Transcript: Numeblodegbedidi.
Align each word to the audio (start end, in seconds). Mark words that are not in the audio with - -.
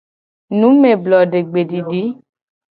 Numeblodegbedidi. 0.59 2.03